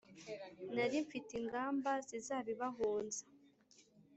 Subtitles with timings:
[0.75, 3.23] nari mfite ingamba zizabibahunza!